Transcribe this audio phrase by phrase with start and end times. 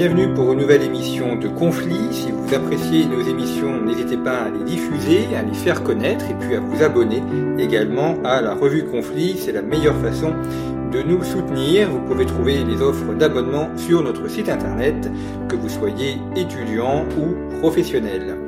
[0.00, 2.08] Bienvenue pour une nouvelle émission de Conflit.
[2.10, 6.34] Si vous appréciez nos émissions, n'hésitez pas à les diffuser, à les faire connaître et
[6.40, 7.22] puis à vous abonner
[7.58, 9.36] également à la revue Conflit.
[9.36, 10.32] C'est la meilleure façon
[10.90, 11.90] de nous soutenir.
[11.90, 15.10] Vous pouvez trouver les offres d'abonnement sur notre site internet,
[15.50, 18.38] que vous soyez étudiant ou professionnel.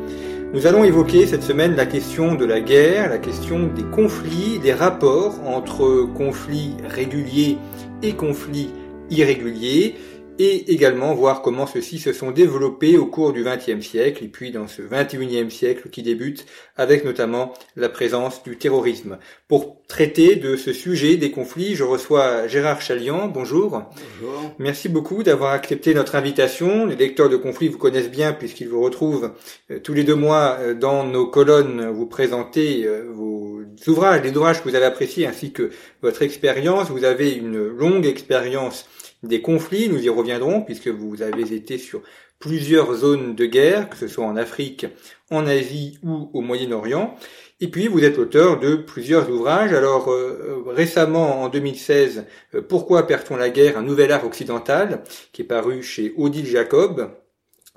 [0.54, 4.72] Nous allons évoquer cette semaine la question de la guerre, la question des conflits, des
[4.72, 7.58] rapports entre conflits réguliers
[8.02, 8.70] et conflits
[9.10, 9.96] irréguliers
[10.42, 14.50] et également voir comment ceux-ci se sont développés au cours du XXe siècle et puis
[14.50, 19.18] dans ce XXIe siècle qui débute avec notamment la présence du terrorisme.
[19.46, 23.28] Pour traiter de ce sujet des conflits, je reçois Gérard Chalian.
[23.28, 23.70] Bonjour.
[23.70, 24.54] Bonjour.
[24.58, 26.86] Merci beaucoup d'avoir accepté notre invitation.
[26.86, 29.30] Les lecteurs de conflits vous connaissent bien puisqu'ils vous retrouvent
[29.70, 31.88] euh, tous les deux mois euh, dans nos colonnes.
[31.90, 35.70] Vous présentez euh, vos ouvrages, les ouvrages que vous avez appréciés ainsi que
[36.02, 36.90] votre expérience.
[36.90, 38.86] Vous avez une longue expérience
[39.22, 42.02] des conflits, nous y reviendrons puisque vous avez été sur
[42.42, 44.86] plusieurs zones de guerre, que ce soit en Afrique,
[45.30, 47.16] en Asie ou au Moyen-Orient.
[47.60, 49.72] Et puis vous êtes auteur de plusieurs ouvrages.
[49.72, 52.24] Alors euh, récemment, en 2016,
[52.56, 53.78] euh, Pourquoi perd-on la guerre?
[53.78, 57.12] Un nouvel art occidental, qui est paru chez Odile Jacob.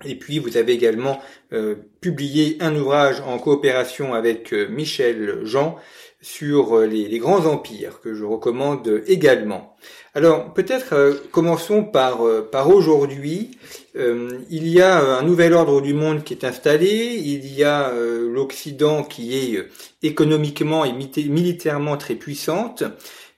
[0.03, 1.21] Et puis vous avez également
[1.53, 5.75] euh, publié un ouvrage en coopération avec Michel Jean
[6.19, 9.75] sur les, grands empires, que je recommande également.
[10.17, 13.51] Alors peut-être euh, commençons par, euh, par aujourd'hui.
[13.97, 17.91] Euh, il y a un nouvel ordre du monde qui est installé, il y a
[17.93, 19.67] l'Occident qui est
[20.03, 22.83] économiquement et militairement très puissante,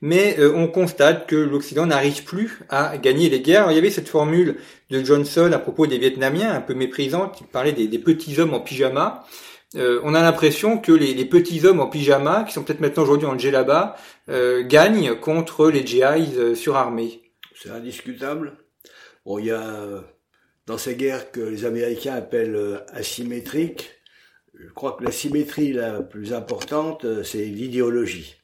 [0.01, 3.67] mais on constate que l'Occident n'arrive plus à gagner les guerres.
[3.71, 4.57] il y avait cette formule
[4.89, 8.59] de Johnson à propos des Vietnamiens, un peu méprisante, il parlait des petits hommes en
[8.59, 9.25] pyjama.
[9.75, 13.27] Euh, on a l'impression que les, petits hommes en pyjama, qui sont peut-être maintenant aujourd'hui
[13.27, 13.97] en djellaba,
[14.29, 17.21] euh, gagnent contre les GIs euh, surarmés.
[17.53, 18.57] C'est indiscutable.
[19.25, 20.05] Bon, il y a
[20.67, 23.91] dans ces guerres que les Américains appellent asymétriques,
[24.53, 28.35] je crois que la symétrie la plus importante, c'est l'idéologie.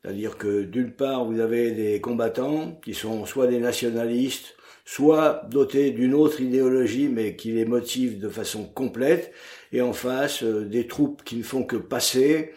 [0.00, 4.56] C'est-à-dire que d'une part, vous avez des combattants qui sont soit des nationalistes,
[4.90, 9.32] soit dotés d'une autre idéologie, mais qui les motive de façon complète,
[9.70, 12.54] et en face euh, des troupes qui ne font que passer,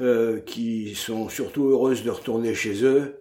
[0.00, 3.20] euh, qui sont surtout heureuses de retourner chez eux.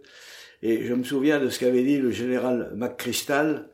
[0.61, 3.67] Et je me souviens de ce qu'avait dit le général McChrystal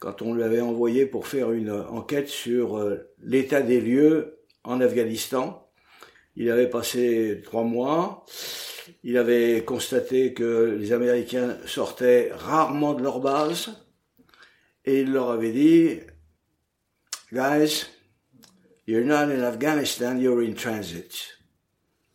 [0.00, 5.68] quand on l'avait envoyé pour faire une enquête sur euh, l'état des lieux en Afghanistan.
[6.34, 8.26] Il avait passé trois mois.
[9.04, 13.83] Il avait constaté que les Américains sortaient rarement de leur base.
[14.84, 16.00] Et il leur avait dit,
[17.32, 17.86] guys,
[18.86, 21.38] You're not in Afghanistan, you're in transit.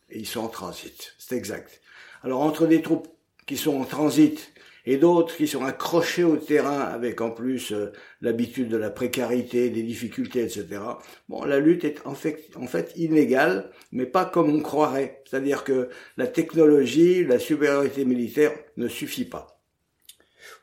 [0.08, 1.80] Et ils sont en transit, c'est exact.
[2.22, 3.08] Alors entre des troupes
[3.44, 4.52] qui sont en transit
[4.86, 9.68] et d'autres qui sont accrochés au terrain avec en plus euh, l'habitude de la précarité,
[9.70, 10.80] des difficultés, etc.
[11.28, 15.22] Bon, la lutte est en fait, en fait inégale, mais pas comme on croirait.
[15.28, 19.59] C'est-à-dire que la technologie, la supériorité militaire ne suffit pas.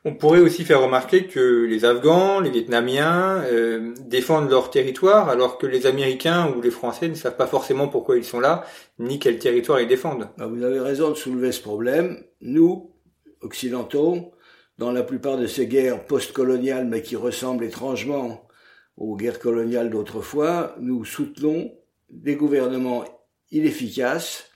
[0.04, 5.58] On pourrait aussi faire remarquer que les Afghans, les Vietnamiens euh, défendent leur territoire alors
[5.58, 8.64] que les Américains ou les Français ne savent pas forcément pourquoi ils sont là,
[8.98, 10.28] ni quel territoire ils défendent.
[10.38, 12.22] Bah, vous avez raison de soulever ce problème.
[12.40, 12.92] Nous,
[13.40, 14.32] occidentaux,
[14.78, 18.48] dans la plupart de ces guerres post-coloniales mais qui ressemblent étrangement
[18.96, 21.72] aux guerres coloniales d'autrefois, nous soutenons
[22.10, 23.04] des gouvernements
[23.50, 24.50] inefficaces,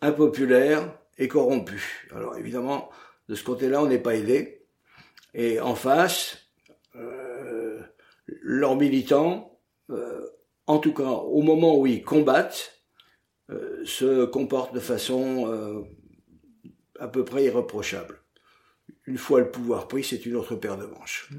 [0.00, 1.84] impopulaires et corrompus.
[2.14, 2.90] Alors évidemment,
[3.28, 4.53] de ce côté-là, on n'est pas aidé.
[5.34, 6.38] Et en face,
[6.96, 7.80] euh,
[8.26, 9.60] leurs militants,
[9.90, 10.26] euh,
[10.66, 12.72] en tout cas au moment où ils combattent,
[13.50, 15.82] euh, se comportent de façon euh,
[16.98, 18.22] à peu près irréprochable.
[19.06, 21.30] Une fois le pouvoir pris, c'est une autre paire de manches.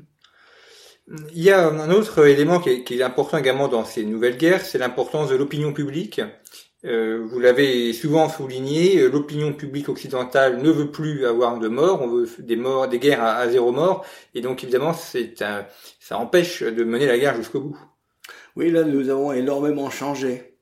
[1.34, 4.80] Il y a un autre élément qui est important également dans ces nouvelles guerres, c'est
[4.80, 6.20] l'importance de l'opinion publique.
[6.86, 12.04] Euh, vous l'avez souvent souligné, euh, l'opinion publique occidentale ne veut plus avoir de morts,
[12.04, 14.06] on veut des morts, des guerres à, zéro mort,
[14.36, 15.34] et donc évidemment, c'est
[16.00, 17.80] ça empêche de mener la guerre jusqu'au bout.
[18.56, 20.58] Oui, là, nous avons énormément changé.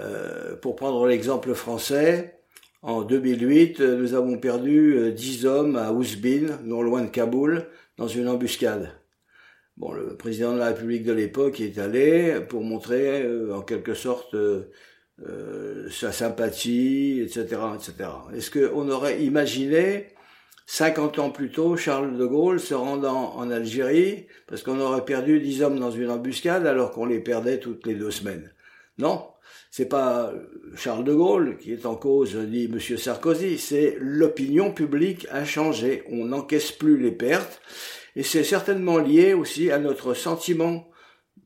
[0.00, 2.40] Euh, pour prendre l'exemple français,
[2.82, 7.66] en 2008, nous avons perdu 10 hommes à Ouzbin, non loin de Kaboul,
[7.96, 8.92] dans une embuscade.
[9.76, 14.36] Bon, le président de la République de l'époque est allé pour montrer, en quelque sorte,
[15.90, 18.10] sa sympathie, etc., etc.
[18.34, 20.08] Est-ce qu'on aurait imaginé
[20.66, 25.40] 50 ans plus tôt, Charles de Gaulle se rendant en Algérie, parce qu'on aurait perdu
[25.40, 28.52] 10 hommes dans une embuscade alors qu'on les perdait toutes les deux semaines?
[28.98, 29.28] Non,
[29.70, 30.32] c'est pas
[30.76, 36.04] Charles de Gaulle qui est en cause, dit Monsieur Sarkozy, c'est l'opinion publique a changé.
[36.10, 37.60] On n'encaisse plus les pertes,
[38.14, 40.90] et c'est certainement lié aussi à notre sentiment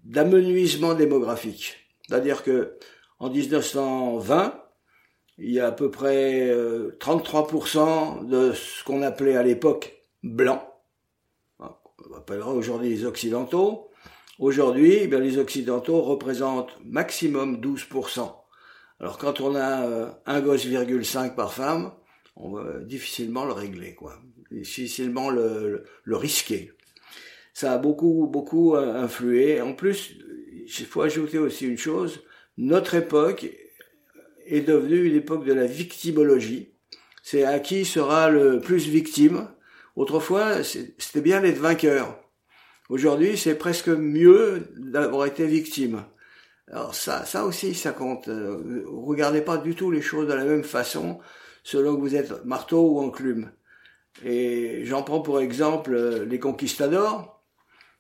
[0.04, 1.76] d'amenuisement démographique.
[2.08, 2.74] C'est-à-dire que
[3.22, 4.60] en 1920,
[5.38, 6.50] il y a à peu près
[6.98, 10.68] 33% euh, de ce qu'on appelait à l'époque blanc.
[11.60, 13.90] On appellera aujourd'hui les occidentaux.
[14.40, 18.28] Aujourd'hui, eh les occidentaux représentent maximum 12%.
[18.98, 21.92] Alors quand on a euh, un gosse virgule 5 par femme,
[22.34, 24.18] on va difficilement le régler, quoi.
[24.50, 26.72] Difficilement le, le risquer.
[27.54, 29.60] Ça a beaucoup, beaucoup euh, influé.
[29.60, 30.16] En plus,
[30.66, 32.20] il faut ajouter aussi une chose,
[32.56, 33.46] notre époque
[34.46, 36.74] est devenue une époque de la victimologie.
[37.22, 39.48] C'est à qui sera le plus victime.
[39.96, 42.18] Autrefois, c'était bien d'être vainqueur.
[42.88, 46.04] Aujourd'hui, c'est presque mieux d'avoir été victime.
[46.68, 48.28] Alors ça, ça aussi, ça compte.
[48.28, 51.20] Vous regardez pas du tout les choses de la même façon
[51.64, 53.52] selon que vous êtes marteau ou enclume.
[54.24, 55.96] Et j'en prends pour exemple
[56.28, 57.42] les conquistadors,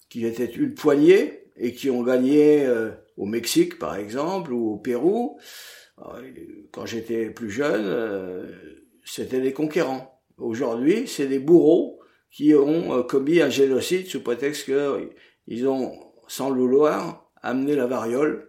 [0.08, 4.76] qui étaient une poignée et qui ont gagné euh, au Mexique par exemple ou au
[4.76, 5.38] Pérou.
[6.72, 8.50] Quand j'étais plus jeune, euh,
[9.04, 10.20] c'était des conquérants.
[10.36, 12.00] Aujourd'hui, c'est des bourreaux
[12.32, 15.92] qui ont euh, commis un génocide sous prétexte qu'ils ont,
[16.26, 18.48] sans le vouloir, amené la variole.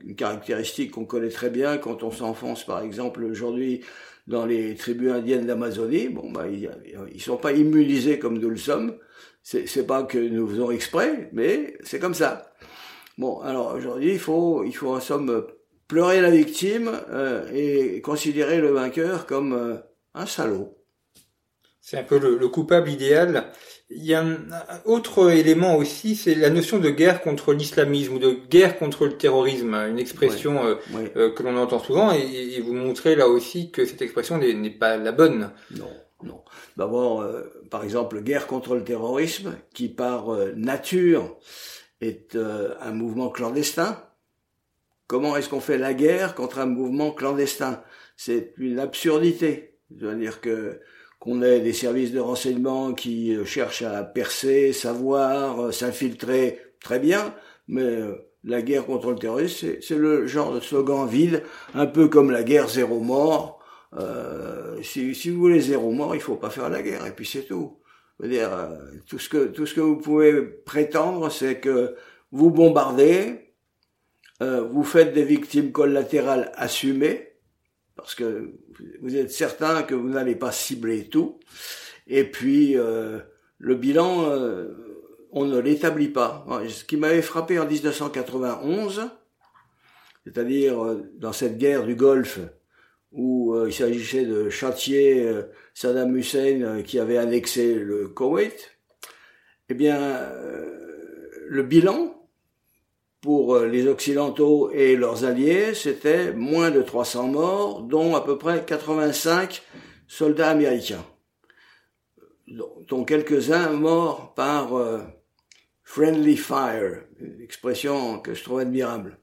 [0.00, 3.84] Une caractéristique qu'on connaît très bien quand on s'enfonce, par exemple, aujourd'hui
[4.26, 6.08] dans les tribus indiennes d'Amazonie.
[6.08, 6.68] Bon, bah, ils,
[7.14, 8.98] ils sont pas immunisés comme nous le sommes.
[9.42, 12.52] C'est pas que nous faisons exprès, mais c'est comme ça.
[13.18, 15.46] Bon, alors aujourd'hui, il faut, il faut en somme
[15.88, 19.76] pleurer la victime euh, et considérer le vainqueur comme euh,
[20.14, 20.76] un salaud.
[21.80, 23.50] C'est un peu le, coupable idéal.
[23.88, 24.36] Il y a un
[24.84, 29.16] autre élément aussi, c'est la notion de guerre contre l'islamisme ou de guerre contre le
[29.16, 30.60] terrorisme, une expression
[31.16, 34.96] euh, que l'on entend souvent, et, vous montrez là aussi que cette expression n'est pas
[34.96, 35.50] la bonne.
[35.76, 35.90] Non,
[36.22, 36.42] non.
[36.76, 37.24] D'abord,
[37.70, 41.38] par exemple, guerre contre le terrorisme, qui par nature
[42.00, 44.02] est euh, un mouvement clandestin.
[45.06, 47.82] Comment est-ce qu'on fait la guerre contre un mouvement clandestin?
[48.16, 49.78] C'est une absurdité.
[49.98, 50.80] C'est-à-dire que
[51.18, 56.98] qu'on ait des services de renseignement qui euh, cherchent à percer, savoir, euh, s'infiltrer, très
[56.98, 57.34] bien,
[57.68, 57.98] mais
[58.42, 61.42] la guerre contre le terrorisme, c'est le genre de slogan vide,
[61.74, 63.59] un peu comme la guerre zéro mort.
[64.82, 67.42] Si, si vous voulez zéro mort, il faut pas faire la guerre, et puis c'est
[67.42, 67.80] tout
[68.28, 68.76] dire, euh,
[69.06, 71.94] tout ce que tout ce que vous pouvez prétendre, c'est que
[72.32, 73.54] vous bombardez,
[74.42, 77.32] euh, vous faites des victimes collatérales assumées,
[77.96, 78.54] parce que
[79.02, 81.40] vous êtes certain que vous n'allez pas cibler tout,
[82.06, 83.20] et puis euh,
[83.58, 84.32] le bilan,
[85.32, 86.46] on ne l'établit pas.
[86.68, 89.10] Ce qui m'avait frappé en 1991,
[90.24, 92.40] c'est-à-dire dans cette guerre du Golfe
[93.12, 95.28] où il s'agissait de châtier
[95.80, 98.76] Saddam Hussein euh, qui avait annexé le Koweït,
[99.70, 102.28] eh bien, euh, le bilan
[103.22, 108.36] pour euh, les Occidentaux et leurs alliés, c'était moins de 300 morts, dont à peu
[108.36, 109.62] près 85
[110.06, 111.06] soldats américains,
[112.46, 114.72] dont quelques-uns morts par
[115.82, 119.18] friendly fire, une expression que je trouve admirable.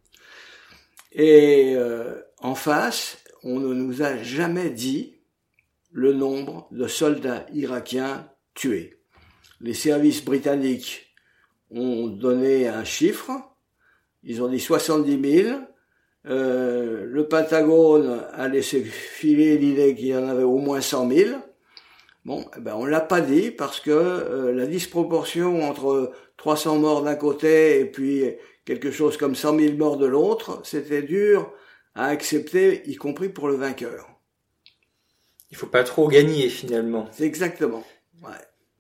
[1.12, 1.76] Et
[2.40, 3.18] en face,
[3.48, 5.16] on ne nous a jamais dit
[5.92, 9.00] le nombre de soldats irakiens tués.
[9.62, 11.16] Les services britanniques
[11.72, 13.32] ont donné un chiffre,
[14.24, 15.60] ils ont dit 70 000,
[16.26, 21.40] euh, le Pentagone a laissé filer l'idée qu'il y en avait au moins 100 000.
[22.26, 27.04] Bon, eh ben on l'a pas dit parce que euh, la disproportion entre 300 morts
[27.04, 28.26] d'un côté et puis
[28.66, 31.54] quelque chose comme 100 000 morts de l'autre, c'était dur
[31.98, 34.18] à accepter, y compris pour le vainqueur
[35.52, 37.08] il faut pas trop gagner finalement.
[37.12, 37.84] C'est exactement.
[38.24, 38.30] Ouais.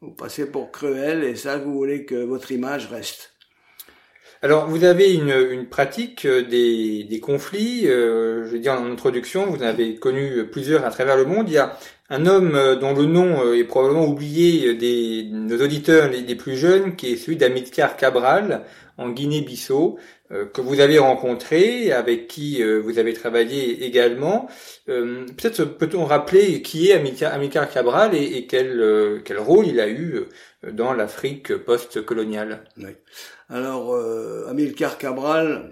[0.02, 3.34] Vous passez pour cruel et ça, vous voulez que votre image reste.
[4.44, 7.88] Alors, vous avez une, une pratique euh, des, des conflits.
[7.88, 11.50] Euh, je vais dire en introduction, vous en avez connu plusieurs à travers le monde.
[11.50, 11.76] Il y a
[12.12, 16.96] un homme euh, dont le nom est probablement oublié des nos auditeurs les, plus jeunes,
[16.96, 18.66] qui est celui d'Amilcar Cabral
[19.00, 19.98] en Guinée-Bissau.
[20.30, 24.50] Que vous avez rencontrés, avec qui vous avez travaillé également.
[24.86, 30.26] Peut-être peut-on rappeler qui est Amilcar, Cabral et, quel, quel rôle il a eu
[30.72, 32.66] dans l'Afrique post-coloniale?
[32.78, 32.92] Oui.
[33.50, 33.96] Alors,
[34.50, 35.72] Amilcar Cabral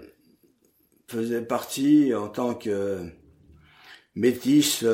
[1.08, 2.98] faisait partie en tant que
[4.14, 4.84] métis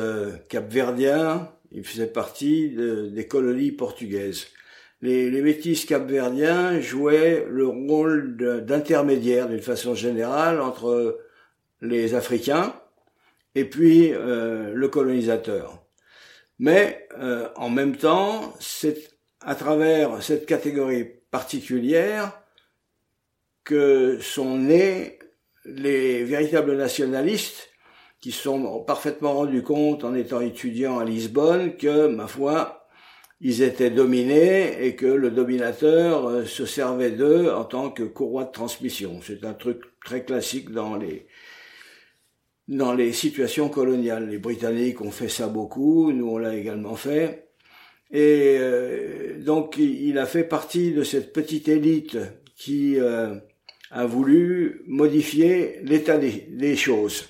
[0.49, 2.75] capverdien, il faisait partie
[3.11, 4.47] des colonies portugaises
[5.03, 11.19] les, les métis capverdiens jouaient le rôle d'intermédiaire d'une façon générale entre
[11.81, 12.73] les Africains
[13.53, 15.83] et puis euh, le colonisateur.
[16.57, 22.31] Mais euh, en même temps, c'est à travers cette catégorie particulière
[23.65, 25.19] que sont nés
[25.65, 27.71] les véritables nationalistes
[28.21, 32.82] qui sont parfaitement rendus compte en étant étudiants à Lisbonne que, ma foi,
[33.43, 38.45] ils étaient dominés et que le dominateur euh, se servait d'eux en tant que courroie
[38.45, 39.19] de transmission.
[39.21, 41.27] C'est un truc très classique dans les
[42.69, 44.29] dans les situations coloniales.
[44.29, 47.49] Les Britanniques ont fait ça beaucoup, nous on l'a également fait.
[48.11, 52.17] Et euh, donc il a fait partie de cette petite élite
[52.55, 53.35] qui euh,
[53.91, 57.25] a voulu modifier l'état des choses.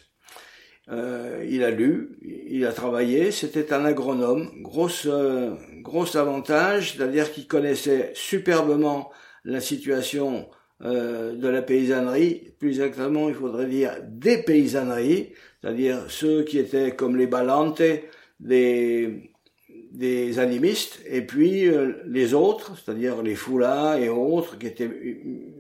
[0.90, 7.32] Euh, il a lu, il a travaillé, c'était un agronome, grosse, euh, gros avantage, c'est-à-dire
[7.32, 9.12] qu'il connaissait superbement
[9.44, 10.48] la situation
[10.84, 16.96] euh, de la paysannerie, plus exactement il faudrait dire des paysanneries, c'est-à-dire ceux qui étaient
[16.96, 17.82] comme les balantes,
[18.40, 19.30] des,
[20.40, 21.70] animistes, et puis
[22.08, 24.90] les autres, c'est-à-dire les foulas et autres qui étaient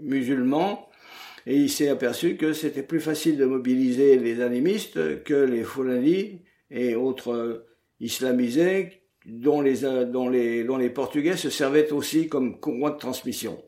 [0.01, 0.89] musulmans,
[1.45, 6.41] et il s'est aperçu que c'était plus facile de mobiliser les animistes que les Fulani
[6.71, 7.65] et autres
[7.99, 13.63] islamisés dont les, dont les, dont les Portugais se servaient aussi comme courroie de transmission.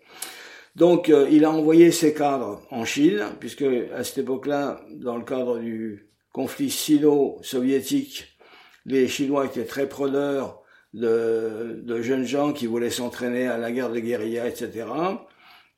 [0.75, 5.23] Donc euh, il a envoyé ses cadres en Chine, puisque à cette époque-là, dans le
[5.23, 8.37] cadre du conflit sino-soviétique,
[8.85, 10.61] les Chinois étaient très preneurs
[10.93, 14.85] de, de jeunes gens qui voulaient s'entraîner à la guerre de guérilla, etc.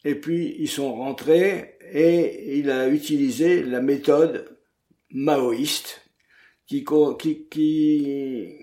[0.04, 4.58] Et puis ils sont rentrés et il a utilisé la méthode
[5.12, 6.02] maoïste
[6.68, 6.84] qui,
[7.20, 8.58] qui, qui,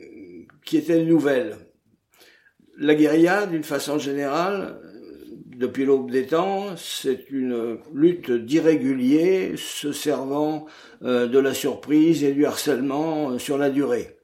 [0.64, 1.56] qui était nouvelle.
[2.76, 4.80] La guérilla, d'une façon générale,
[5.56, 10.66] depuis l'aube des temps, c'est une lutte d'irréguliers se servant
[11.02, 14.16] euh, de la surprise et du harcèlement euh, sur la durée.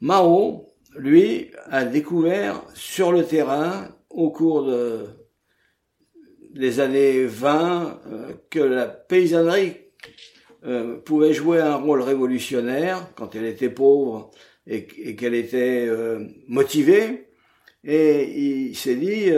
[0.00, 5.06] Mao, lui, a découvert sur le terrain, au cours de
[6.52, 9.76] des années 20 euh, que la paysannerie
[11.04, 14.30] pouvait jouer un rôle révolutionnaire quand elle était pauvre
[14.66, 17.28] et, qu'elle était euh, motivée.
[17.84, 19.30] Et il s'est dit,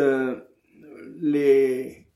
[1.21, 2.07] les,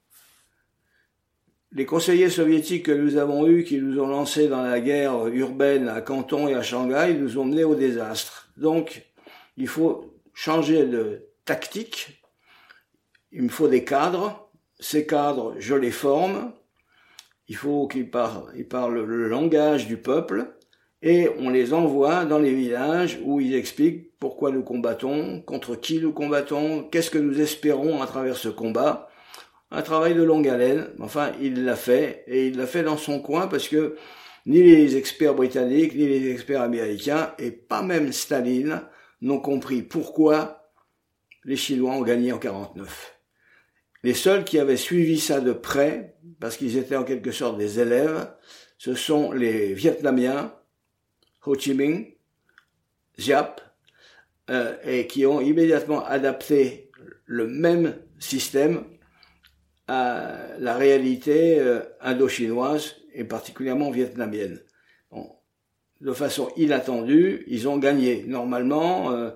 [1.73, 5.89] les conseillers soviétiques que nous avons eus, qui nous ont lancés dans la guerre urbaine
[5.89, 8.53] à Canton et à Shanghai, nous ont menés au désastre.
[8.57, 9.07] Donc,
[9.57, 12.23] il faut changer de tactique,
[13.33, 16.53] il me faut des cadres, ces cadres, je les forme.
[17.49, 20.57] Il faut qu'ils parlent, ils parlent le langage du peuple
[21.03, 25.99] et on les envoie dans les villages où ils expliquent pourquoi nous combattons, contre qui
[25.99, 29.09] nous combattons, qu'est-ce que nous espérons à travers ce combat.
[29.71, 30.89] Un travail de longue haleine.
[31.01, 33.97] Enfin, il l'a fait et il l'a fait dans son coin parce que
[34.47, 38.83] ni les experts britanniques, ni les experts américains, et pas même Staline,
[39.23, 40.73] n'ont compris pourquoi
[41.45, 43.17] les Chinois ont gagné en 49.
[44.03, 47.81] Les seuls qui avaient suivi ça de près, parce qu'ils étaient en quelque sorte des
[47.81, 48.33] élèves,
[48.79, 50.55] ce sont les Vietnamiens,
[51.47, 52.13] Ho Chi Minh,
[53.19, 53.61] Giap,
[54.51, 56.91] euh, et qui ont immédiatement adapté
[57.25, 58.85] le même système
[59.87, 64.61] à la réalité euh, indo-chinoise et particulièrement vietnamienne.
[66.01, 68.25] de façon inattendue, ils ont gagné.
[68.27, 69.31] Normalement, euh,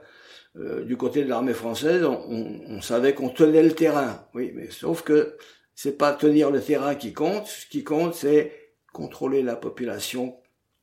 [0.56, 2.22] euh, du côté de l'armée française, on,
[2.68, 4.26] on, savait qu'on tenait le terrain.
[4.34, 5.36] Oui, mais sauf que
[5.74, 7.46] c'est pas tenir le terrain qui compte.
[7.46, 8.52] Ce qui compte, c'est
[8.92, 10.36] contrôler la population,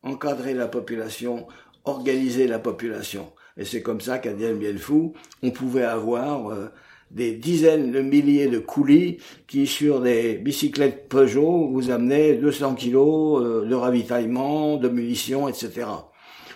[0.04, 1.48] encadrer la population,
[1.86, 3.32] organiser la population.
[3.58, 5.12] Et c'est comme ça qu'à Dien Bien Phu,
[5.44, 6.68] on pouvait avoir euh,
[7.12, 9.18] des dizaines de milliers de coulis
[9.48, 15.88] qui, sur des bicyclettes Peugeot, vous amenaient 200 kilos euh, de ravitaillement, de munitions, etc.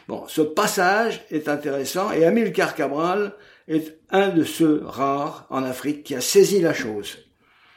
[0.08, 3.34] Bon, ce passage est intéressant et Amilcar Cabral
[3.68, 7.18] est un de ceux rares en Afrique qui a saisi la chose.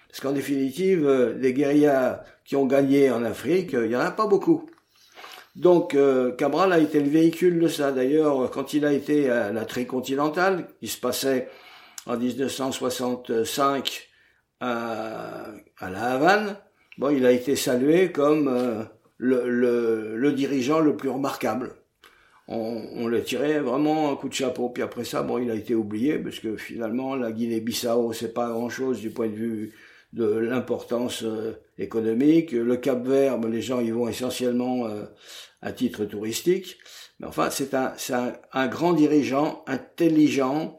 [0.09, 4.01] Parce qu'en définitive, euh, les guérillas qui ont gagné en Afrique, euh, il n'y en
[4.01, 4.67] a pas beaucoup.
[5.57, 7.93] Donc euh, Cabral a été le véhicule de ça.
[7.93, 11.49] D'ailleurs, quand il a été à la tricontinentale, qui se passait
[12.07, 14.09] en 1965
[14.61, 15.47] à,
[15.78, 16.57] à La Havane,
[16.99, 18.85] bon, il a été salué comme euh,
[19.19, 21.75] le, dirigeant le plus remarquable.
[22.47, 24.71] On, on le tirait vraiment un coup de chapeau.
[24.71, 28.49] Puis après ça, bon, il a été oublié parce que finalement, la Guinée-Bissau, c'est pas
[28.49, 29.75] grand-chose du point de vue
[30.12, 32.53] de l'importance euh, économique.
[32.53, 35.05] Le Cap Vert, ben, les gens y vont essentiellement euh,
[35.61, 36.79] à titre touristique.
[37.21, 37.93] Mais enfin, c'est un,
[38.53, 40.77] un, grand dirigeant, intelligent,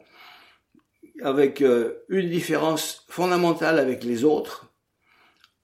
[1.22, 4.72] avec euh, une différence fondamentale avec les autres.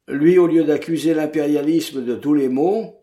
[0.06, 3.02] Lui, au lieu d'accuser l'impérialisme de tous les maux,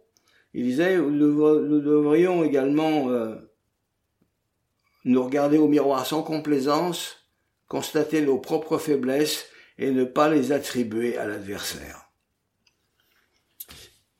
[0.53, 3.09] il disait, nous, devrions également
[5.03, 7.27] nous regarder au miroir sans complaisance,
[7.67, 12.03] constater nos propres faiblesses et ne pas les attribuer à l'adversaire.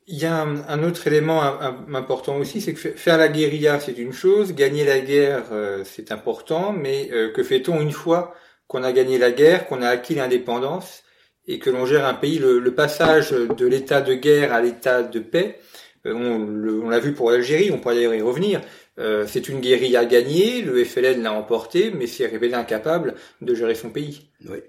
[0.05, 4.11] Il y a un, autre élément important aussi, c'est que faire la guérilla, c'est une
[4.11, 8.35] chose, gagner la guerre, euh, c'est important, mais euh, que fait-on une fois
[8.67, 11.03] qu'on a gagné la guerre, qu'on a acquis l'indépendance
[11.47, 15.19] et que l'on gère un pays le, passage de l'état de guerre à l'état de
[15.19, 15.59] paix,
[16.05, 18.61] euh, on, l'a vu pour l'Algérie, on pourrait d'ailleurs y revenir,
[19.25, 23.89] c'est une guérilla gagnée, le FLN l'a emporté, mais s'est révélé incapable de gérer son
[23.89, 24.29] pays.
[24.47, 24.59] Oui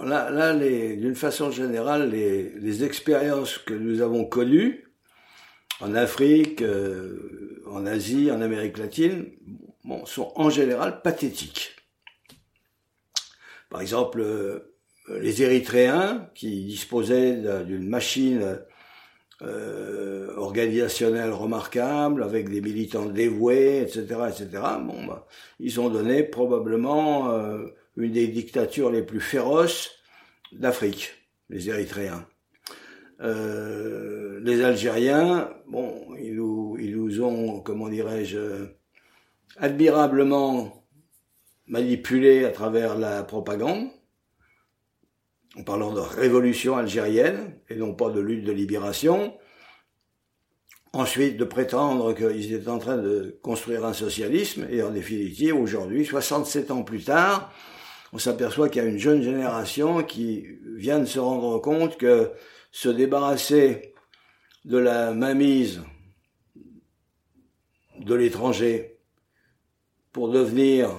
[0.00, 4.84] là, d'une façon générale, les, expériences que nous avons connues
[5.80, 9.26] en Afrique, euh, en Asie, en Amérique latine,
[10.04, 11.76] sont en général pathétiques.
[13.70, 14.74] Par exemple, euh,
[15.20, 18.58] les Érythréens qui disposaient d'une machine
[19.42, 24.48] euh, organisationnelle remarquable, avec des militants dévoués, etc., etc.
[24.80, 25.26] Bon, bah,
[25.60, 27.30] ils ont donné probablement
[27.96, 29.90] une des dictatures les plus féroces
[30.52, 31.12] d'Afrique,
[31.48, 32.26] les Érythréens.
[33.20, 38.66] Euh, les Algériens, bon, ils nous, ils nous ont, comment dirais-je,
[39.56, 40.86] admirablement
[41.66, 43.88] manipulés à travers la propagande,
[45.56, 49.34] en parlant de révolution algérienne et non pas de lutte de libération.
[50.92, 56.04] Ensuite, de prétendre qu'ils étaient en train de construire un socialisme, et en définitive, aujourd'hui,
[56.04, 57.52] 67 ans plus tard,
[58.12, 62.32] on s'aperçoit qu'il y a une jeune génération qui vient de se rendre compte que
[62.70, 63.94] se débarrasser
[64.64, 65.82] de la mainmise
[67.98, 68.98] de l'étranger
[70.12, 70.90] pour devenir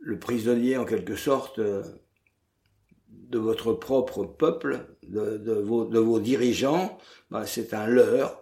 [0.00, 6.98] le prisonnier en quelque sorte de votre propre peuple, de, vos, dirigeants,
[7.30, 8.41] bah, c'est un leurre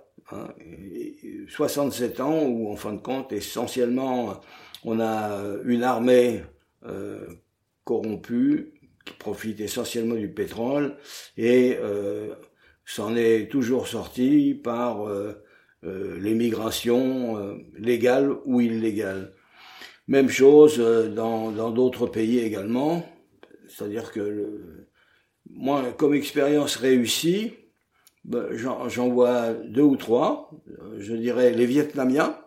[1.49, 4.41] 67 ans où, en fin de compte, essentiellement,
[4.85, 6.43] on a une armée
[6.87, 7.27] euh,
[7.85, 8.73] corrompue
[9.05, 10.97] qui profite essentiellement du pétrole
[11.37, 12.35] et euh,
[12.85, 15.43] s'en est toujours sorti par euh,
[15.85, 19.33] euh l'émigration légale ou illégale.
[20.09, 23.05] Même chose dans d'autres pays également,
[23.69, 24.87] c'est-à-dire que
[25.49, 27.55] moi, comme expérience réussie,
[28.25, 30.51] ben, j'en vois deux ou trois.
[30.99, 32.39] Je dirais les Vietnamiens.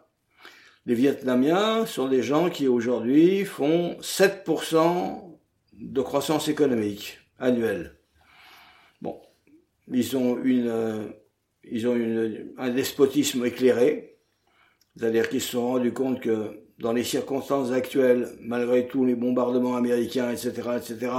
[0.86, 5.40] Les Vietnamiens sont des gens qui aujourd'hui font 7%
[5.74, 7.96] de croissance économique annuelle.
[9.02, 9.22] Bon,
[9.88, 11.14] ils ont une,
[11.64, 14.18] ils ont une, un despotisme éclairé,
[14.96, 19.78] c'est-à-dire qu'ils se sont rendus compte que dans les circonstances actuelles, malgré tous les bombardements
[19.78, 21.12] américains, etc., etc.,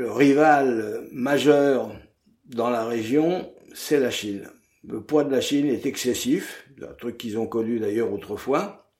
[0.00, 1.92] le rival majeur
[2.46, 4.48] dans la région, c'est la Chine.
[4.82, 8.90] Le poids de la Chine est excessif, un truc qu'ils ont connu d'ailleurs autrefois,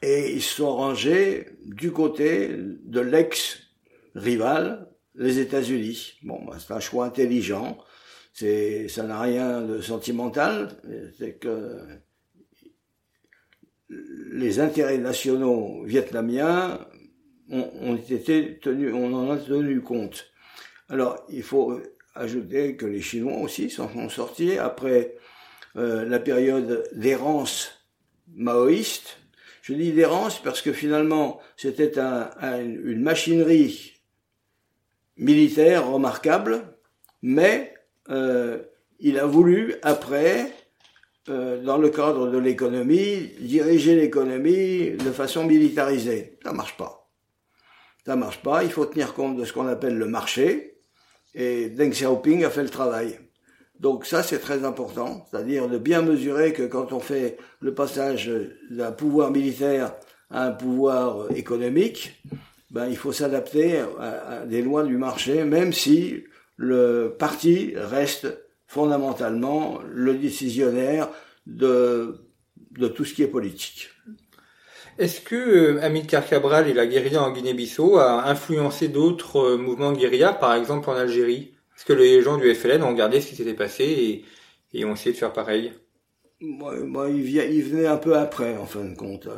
[0.00, 6.12] et ils sont rangés du côté de l'ex-rival, les États-Unis.
[6.22, 7.76] Bon, bah, c'est un choix intelligent,
[8.32, 10.80] c'est, ça n'a rien de sentimental,
[11.18, 11.80] c'est que
[14.30, 16.78] les intérêts nationaux vietnamiens
[17.52, 20.26] on, en a tenu compte.
[20.88, 21.80] Alors, il faut
[22.14, 25.16] ajouter que les Chinois aussi s'en sont sortis après
[25.76, 27.86] euh, la période d'errance
[28.34, 29.18] maoïste.
[29.62, 31.98] Je dis d'errance parce que finalement, c'était
[32.42, 33.92] une machinerie
[35.16, 36.76] militaire remarquable,
[37.22, 37.74] mais
[38.10, 38.58] euh,
[38.98, 40.52] il a voulu, après,
[41.28, 46.38] euh, dans le cadre de l'économie, diriger l'économie de façon militarisée.
[46.42, 47.01] Ça marche pas
[48.04, 50.78] ça marche pas, il faut tenir compte de ce qu'on appelle le marché,
[51.34, 53.18] et Deng Xiaoping a fait le travail.
[53.78, 58.30] Donc ça, c'est très important, c'est-à-dire de bien mesurer que quand on fait le passage
[58.70, 59.94] d'un pouvoir militaire
[60.30, 62.22] à un pouvoir économique,
[62.70, 66.24] ben, il faut s'adapter à, des lois du marché, même si
[66.56, 68.28] le parti reste
[68.66, 71.10] fondamentalement le décisionnaire
[71.46, 72.24] de,
[72.78, 73.90] de tout ce qui est politique.
[74.98, 79.92] Est-ce que euh, Amilcar Cabral et la guérilla en Guinée-Bissau a influencé d'autres euh, mouvements
[79.92, 81.54] de guérilla, par exemple en Algérie?
[81.76, 84.24] Est-ce que les gens du FLN ont regardé ce qui s'était passé
[84.72, 85.72] et, ont essayé de faire pareil?
[86.40, 89.28] Moi, il, venait un peu après, en fin de compte.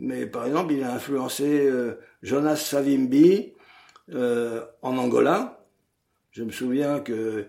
[0.00, 3.52] Mais par exemple, il a influencé euh, Jonas Savimbi
[4.12, 5.66] euh, en Angola.
[6.30, 7.46] Je me souviens que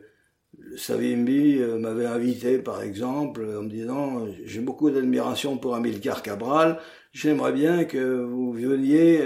[0.76, 6.80] Savimbi euh, m'avait invité, par exemple, en me disant j'ai beaucoup d'admiration pour Amilcar Cabral.
[7.12, 9.22] J'aimerais bien que vous veniez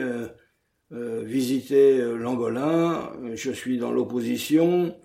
[0.91, 3.13] visiter l'Angola.
[3.33, 4.95] Je suis dans l'opposition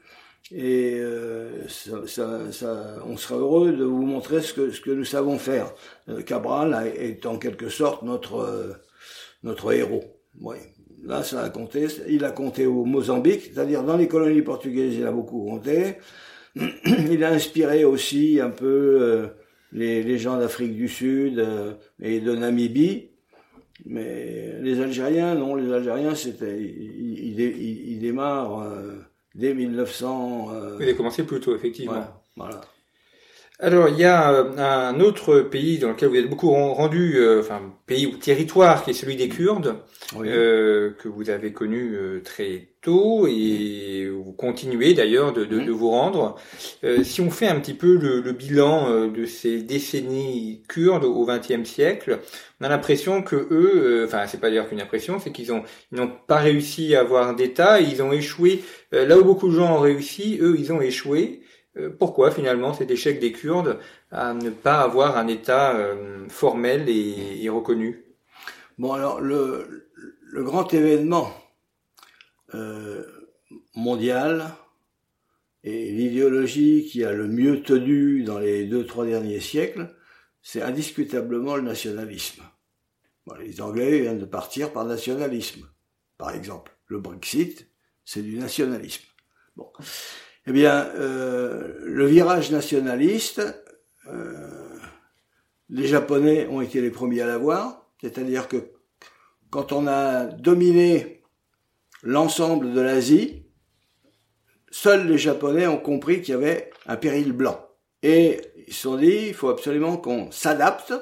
[0.50, 4.90] et euh, ça, ça, ça, on sera heureux de vous montrer ce que, ce que
[4.90, 5.72] nous savons faire.
[6.08, 8.72] Euh, Cabral est en quelque sorte notre, euh,
[9.42, 10.04] notre héros.
[10.40, 10.56] Oui.
[11.04, 11.86] Là, ça a compté.
[12.08, 15.96] Il a compté au Mozambique, c'est-à-dire dans les colonies portugaises, il a beaucoup compté.
[16.86, 19.28] Il a inspiré aussi un peu
[19.72, 21.44] les, les gens d'Afrique du Sud
[22.00, 23.10] et de Namibie.
[23.86, 28.66] Mais les Algériens, non, les Algériens, c'était, ils, ils, ils démarrent
[29.34, 30.48] dès 1900.
[30.52, 30.78] Euh...
[30.80, 32.04] Il a commencé plus tôt, effectivement.
[32.36, 32.60] Voilà.
[33.60, 37.40] Alors, il y a euh, un autre pays dans lequel vous êtes beaucoup rendu, euh,
[37.40, 39.74] enfin pays ou territoire, qui est celui des Kurdes,
[40.16, 45.72] euh, que vous avez connu euh, très tôt et vous continuez d'ailleurs de, de, de,
[45.72, 46.36] vous rendre.
[47.02, 51.68] si on fait un petit peu le, le bilan de ces décennies kurdes au XXe
[51.68, 52.20] siècle,
[52.60, 55.98] on a l'impression que eux, enfin c'est pas dire qu'une impression, c'est qu'ils ont ils
[55.98, 59.80] n'ont pas réussi à avoir d'État, ils ont échoué là où beaucoup de gens ont
[59.80, 61.40] réussi, eux ils ont échoué.
[61.78, 63.78] Euh, pourquoi finalement cet échec des Kurdes
[64.10, 68.04] à ne pas avoir un État euh, formel et, reconnu?
[68.78, 69.84] Bon alors le,
[70.32, 71.32] grand événement
[72.54, 73.04] euh,
[73.74, 74.50] mondial
[75.64, 79.94] et l'idéologie qui a le mieux tenu dans les deux trois derniers siècles,
[80.42, 82.42] c'est indiscutablement le nationalisme.
[83.40, 85.68] Les Anglais viennent de partir par nationalisme,
[86.16, 86.72] par exemple.
[86.86, 87.68] Le Brexit,
[88.06, 89.04] c'est du nationalisme.
[89.54, 89.70] Bon.
[90.48, 93.42] Eh bien, euh, le virage nationaliste,
[94.06, 94.78] euh,
[95.68, 98.72] les Japonais ont été les premiers à l'avoir, c'est-à-dire que
[99.50, 101.22] quand on a dominé
[102.02, 103.44] l'ensemble de l'Asie,
[104.70, 107.68] seuls les Japonais ont compris qu'il y avait un péril blanc.
[108.02, 110.94] Et ils se sont dit, il faut absolument qu'on s'adapte.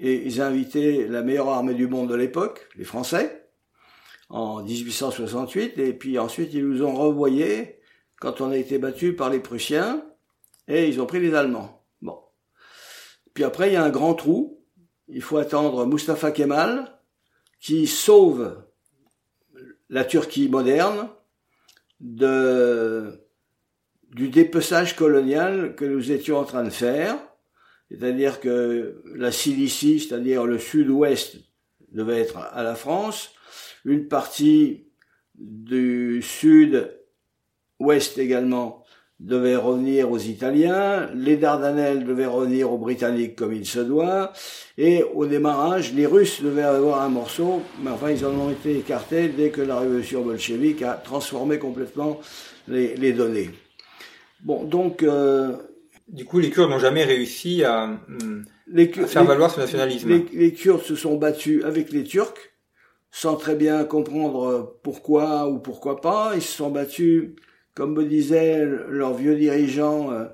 [0.00, 3.50] Et ils ont invité la meilleure armée du monde de l'époque, les Français,
[4.30, 5.78] en 1868.
[5.78, 7.77] Et puis ensuite, ils nous ont revoyé
[8.20, 10.04] quand on a été battu par les Prussiens,
[10.66, 11.84] et ils ont pris les Allemands.
[12.02, 12.18] Bon.
[13.34, 14.64] Puis après, il y a un grand trou.
[15.08, 16.98] Il faut attendre Mustafa Kemal,
[17.60, 18.62] qui sauve
[19.88, 21.08] la Turquie moderne
[22.00, 23.26] de,
[24.10, 27.16] du dépeçage colonial que nous étions en train de faire.
[27.90, 31.36] C'est-à-dire que la Cilicie, c'est-à-dire le sud-ouest,
[31.92, 33.30] devait être à la France.
[33.86, 34.88] Une partie
[35.34, 36.97] du sud
[37.78, 38.84] ouest également
[39.20, 44.32] devait revenir aux Italiens, les Dardanelles devaient revenir aux Britanniques comme il se doit,
[44.76, 48.78] et au démarrage, les Russes devaient avoir un morceau, mais enfin ils en ont été
[48.78, 52.20] écartés dès que la révolution bolchevique a transformé complètement
[52.68, 53.50] les, les données.
[54.44, 55.02] Bon, donc...
[55.02, 55.56] Euh,
[56.06, 58.00] du coup, les Kurdes n'ont jamais réussi à,
[58.66, 60.08] les, faire valoir ce nationalisme.
[60.08, 62.32] Les, les, Kurdes se sont battus avec les Turcs,
[63.10, 66.32] sans très bien comprendre pourquoi ou pourquoi pas.
[66.34, 67.34] Ils se sont battus
[67.78, 70.24] comme me disait leur vieux dirigeant euh,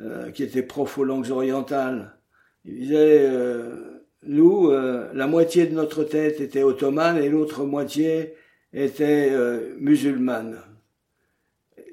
[0.00, 2.16] euh, qui était prof aux langues orientales,
[2.64, 8.34] il disait euh, nous, la moitié de notre tête était ottomane et l'autre moitié
[8.72, 9.30] était
[9.78, 10.58] musulmane.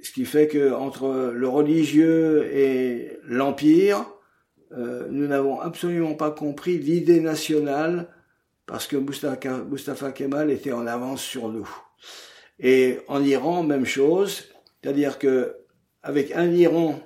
[0.02, 4.06] Ce qui fait que entre le religieux et l'empire,
[4.76, 8.08] nous n'avons absolument pas compris l'idée nationale
[8.66, 11.70] parce que Mustafa Kemal était en avance sur nous.
[12.60, 14.46] Et en Iran, même chose,
[14.82, 15.58] c'est-à-dire que
[16.04, 17.00] avec un Iran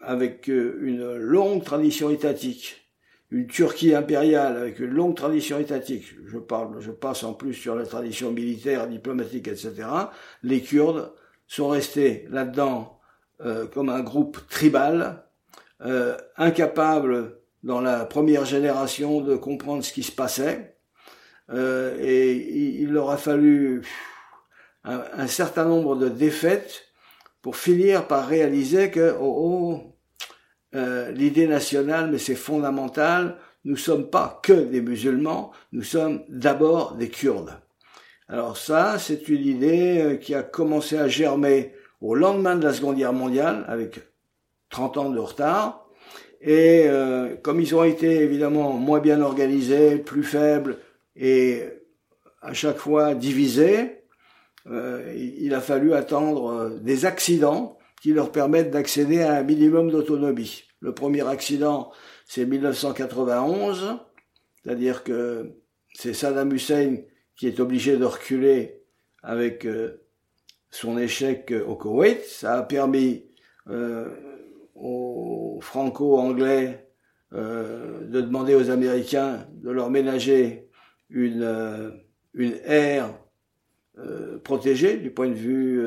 [0.00, 2.80] avec euh, une longue tradition étatique,
[3.30, 7.76] une Turquie impériale avec une longue tradition étatique, je parle, je passe en plus sur
[7.76, 9.86] la tradition militaire, diplomatique, etc.
[10.42, 11.12] Les Kurdes
[11.46, 12.98] sont restés là-dedans
[13.44, 15.24] euh, comme un groupe tribal,
[15.82, 20.76] euh, incapable dans la première génération de comprendre ce qui se passait,
[21.50, 23.82] euh, et il, il leur a fallu
[24.84, 26.86] un, certain nombre de défaites
[27.42, 29.96] pour finir par réaliser que oh, oh
[30.74, 36.94] euh, l'idée nationale, mais c'est fondamental, nous sommes pas que des musulmans, nous sommes d'abord
[36.94, 37.52] des Kurdes.
[38.28, 42.72] Alors ça, c'est une idée euh, qui a commencé à germer au lendemain de la
[42.72, 44.00] Seconde Guerre mondiale, avec
[44.70, 45.86] 30 ans de retard,
[46.40, 50.78] Et euh, comme ils ont été évidemment moins bien organisés, plus faibles
[51.16, 51.64] et
[52.40, 53.99] à chaque fois divisés,
[54.66, 59.90] euh, il a fallu attendre euh, des accidents qui leur permettent d'accéder à un minimum
[59.90, 60.64] d'autonomie.
[60.80, 61.92] Le premier accident,
[62.26, 63.98] c'est 1991,
[64.62, 65.52] c'est-à-dire que
[65.94, 66.98] c'est Saddam Hussein
[67.36, 68.82] qui est obligé de reculer
[69.22, 69.66] avec
[70.70, 72.22] son échec au Koweït.
[72.24, 73.30] Ça a permis
[73.68, 74.08] euh,
[74.74, 76.88] aux franco-anglais
[77.34, 80.70] euh, de demander aux Américains de leur ménager
[81.10, 81.90] une, euh,
[82.32, 83.12] une aire
[84.04, 85.86] euh, protégée du point de vue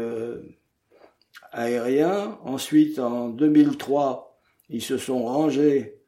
[1.52, 2.38] aérien.
[2.44, 6.00] Ensuite, en 2003, ils se sont rangés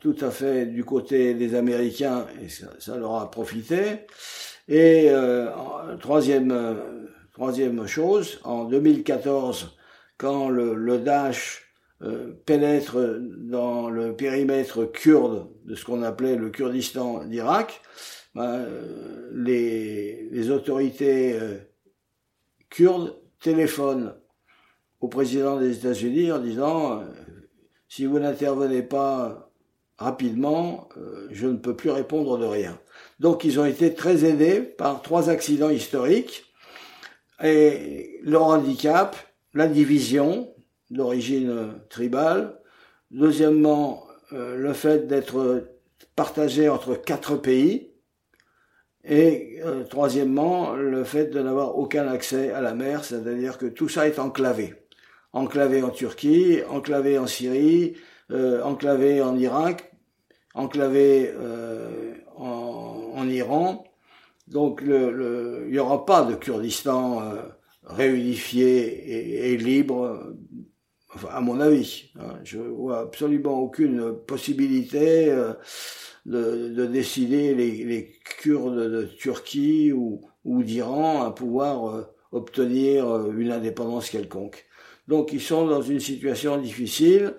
[0.00, 4.06] tout à fait du côté des Américains et ça, leur a profité.
[4.68, 5.10] Et
[6.00, 6.86] troisième,
[7.86, 9.76] chose, en 2014,
[10.16, 11.70] quand le, le Daesh
[12.02, 17.82] euh, pénètre dans le périmètre kurde de ce qu'on appelait le Kurdistan d'Irak,
[18.34, 21.58] les, les, autorités euh,
[22.68, 24.14] kurdes téléphonent
[25.00, 27.04] au président des États-Unis en disant euh,
[27.88, 29.50] si vous n'intervenez pas
[29.98, 30.88] rapidement,
[31.30, 32.78] je ne peux plus répondre de rien.
[33.18, 36.44] Donc ils ont été très aidés par trois accidents historiques
[37.42, 39.16] et leur handicap,
[39.52, 40.54] la division,
[40.90, 42.58] d'origine tribale.
[43.10, 45.68] Deuxièmement, euh, le fait d'être
[46.16, 47.89] partagé entre quatre pays.
[49.04, 53.88] Et euh, troisièmement, le fait de n'avoir aucun accès à la mer, c'est-à-dire que tout
[53.88, 54.74] ça est enclavé.
[55.32, 57.94] Enclavé en Turquie, enclavé en Syrie,
[58.30, 59.92] euh, enclavé en Irak,
[60.54, 61.32] enclavé
[62.36, 63.84] en, en, Iran.
[64.48, 67.22] Donc le, il n'y aura pas de Kurdistan
[67.84, 70.34] réunifié et, et libre
[71.30, 75.54] à mon avis, hein, je vois absolument aucune possibilité euh,
[76.26, 82.02] de, de, décider les, Kurdes de Turquie ou, d'Iran à pouvoir euh,
[82.32, 84.66] obtenir euh, une indépendance quelconque.
[85.08, 87.34] Donc ils sont dans une situation difficile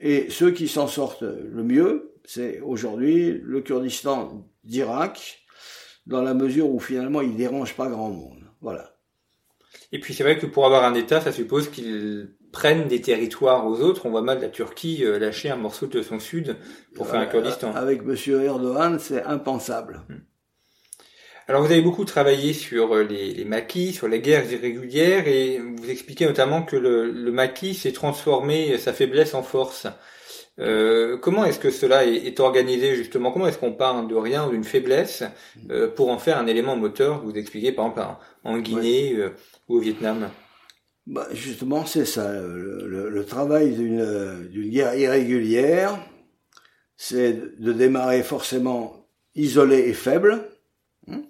[0.00, 5.42] et ceux qui s'en sortent le mieux, c'est aujourd'hui le Kurdistan d'Irak,
[6.06, 8.44] dans la mesure où finalement il dérange pas grand monde.
[8.60, 8.96] Voilà.
[9.92, 13.66] Et puis c'est vrai que pour avoir un État, ça suppose qu'ils prennent des territoires
[13.66, 14.06] aux autres.
[14.06, 16.56] On voit mal la Turquie euh, lâcher un morceau de son sud
[16.94, 17.74] pour faire un Kurdistan.
[17.74, 20.02] Avec Monsieur Erdogan, c'est impensable.
[20.08, 20.18] Hmm.
[21.48, 25.58] Alors vous avez beaucoup travaillé sur euh, les, les, maquis, sur les guerres irrégulières, et
[25.58, 29.88] vous expliquez notamment que le, le maquis s'est transformé sa faiblesse en force.
[30.58, 33.32] Euh, comment est-ce que cela est, est organisé justement?
[33.32, 35.24] Comment est-ce qu'on part de rien ou d'une faiblesse
[35.70, 37.22] euh, pour en faire un élément moteur?
[37.24, 38.06] Vous expliquez par exemple
[38.44, 39.16] en Guinée,
[39.66, 40.28] au Vietnam
[41.06, 42.32] bah, Justement, c'est ça.
[42.40, 45.98] Le, travail d'une guerre irrégulière,
[46.96, 50.48] c'est de démarrer forcément isolé et faible,
[51.08, 51.22] hein,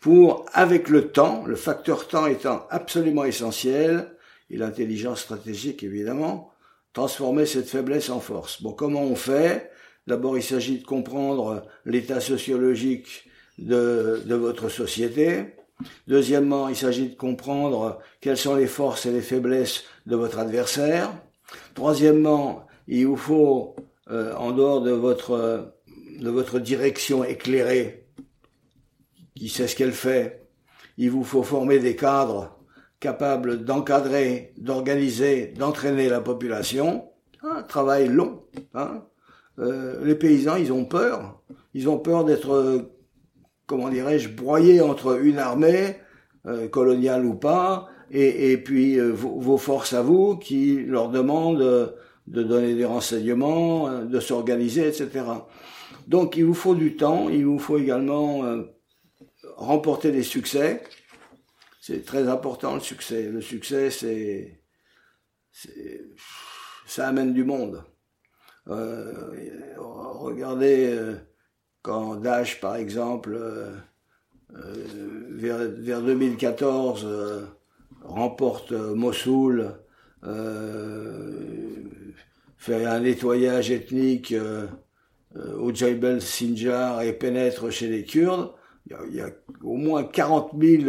[0.00, 4.16] pour, avec le temps, le facteur temps étant absolument essentiel,
[4.50, 6.52] et l'intelligence stratégique évidemment,
[6.92, 8.62] transformer cette faiblesse en force.
[8.62, 9.70] Bon, comment on fait?
[10.06, 15.54] D'abord, il s'agit de comprendre l'état sociologique de, de votre société,
[16.06, 21.12] Deuxièmement, il s'agit de comprendre quelles sont les forces et les faiblesses de votre adversaire.
[21.74, 23.76] Troisièmement, il vous faut,
[24.10, 25.72] euh, en dehors de votre,
[26.20, 28.06] de votre direction éclairée,
[29.34, 30.48] qui sait ce qu'elle fait,
[30.98, 32.58] il vous faut former des cadres
[33.00, 37.08] capables d'encadrer, d'organiser, d'entraîner la population.
[37.42, 38.44] Un travail long.
[38.74, 39.02] Hein.
[39.58, 41.42] Euh, les paysans, ils ont peur.
[41.74, 42.91] Ils ont peur d'être
[43.72, 45.96] comment dirais-je, broyé entre une armée,
[46.44, 51.86] euh, coloniale ou pas, et, puis euh, vos, forces à vous qui leur demandent euh,
[52.26, 55.24] de donner des renseignements, de s'organiser, etc.
[56.06, 58.42] Donc il vous faut du temps, il vous faut également
[59.56, 60.82] remporter des succès.
[61.80, 63.30] C'est très important le succès.
[63.30, 64.60] Le succès, c'est,
[66.86, 67.82] ça amène du monde.
[70.18, 70.94] regardez
[71.82, 73.70] quand Daesh, par exemple, euh,
[74.54, 74.74] euh,
[75.30, 77.42] vers, vers, 2014, euh,
[78.02, 79.74] remporte Mossoul,
[82.56, 84.32] fait un nettoyage ethnique
[85.34, 88.52] au Jebel Sinjar et pénètre chez les Kurdes,
[88.88, 89.30] il y a,
[89.64, 90.84] au moins 40 000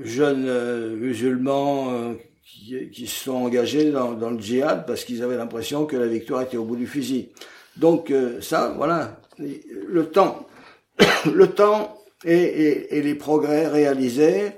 [0.00, 6.06] jeunes musulmans qui, se sont engagés dans le djihad parce qu'ils avaient l'impression que la
[6.06, 7.28] victoire était au bout du fusil.
[7.78, 10.46] Donc euh, ça, voilà, le temps,
[11.32, 14.52] le temps et, et, et, les progrès réalisés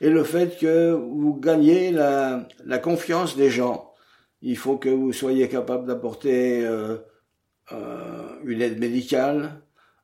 [0.00, 3.92] et le fait que vous gagnez la, la confiance des gens.
[4.42, 6.96] Il faut que vous soyez capable d'apporter euh,
[7.72, 9.60] euh, une aide médicale,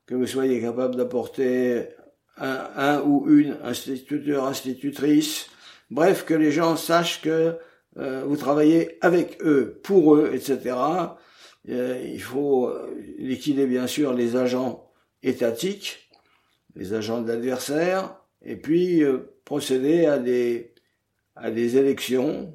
[0.06, 1.88] que vous soyez capable d'apporter
[2.36, 5.48] un, un, ou une instituteur, institutrice,
[5.90, 7.56] bref, que les gens sachent que
[7.98, 10.74] euh, vous travaillez avec eux, pour eux, etc.
[11.68, 12.72] Euh, il faut
[13.18, 14.90] liquider bien sûr les agents
[15.22, 16.10] étatiques,
[16.74, 20.74] les agents de l'adversaire, et puis euh, procéder à des
[21.34, 22.54] à des élections.